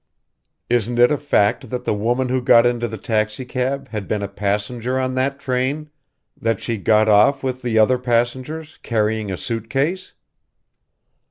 [0.67, 4.27] "Isn't it a fact that the woman who got into the taxicab had been a
[4.27, 5.91] passenger on that train:
[6.35, 10.13] that she got off with the other passengers, carrying a suit case?"